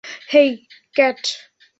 [0.33, 0.49] হেই,
[0.95, 1.21] cat?